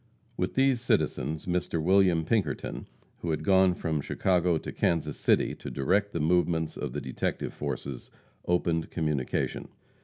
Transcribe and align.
With 0.35 0.55
these 0.55 0.81
citizens, 0.81 1.45
Mr. 1.45 1.79
William 1.79 2.25
Pinkerton, 2.25 2.87
who 3.19 3.29
had 3.29 3.43
gone 3.43 3.75
from 3.75 4.01
Chicago 4.01 4.57
to 4.57 4.71
Kansas 4.71 5.15
City, 5.15 5.53
to 5.53 5.69
direct 5.69 6.11
the 6.11 6.19
movements 6.19 6.75
of 6.75 6.93
the 6.93 7.01
detective 7.01 7.53
forces, 7.53 8.09
opened 8.47 8.89
communication. 8.89 9.67